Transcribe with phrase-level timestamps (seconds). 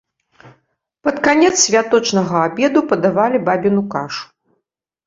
[1.07, 4.25] Пад канец святочнага абеду падавалі бабіну кашу.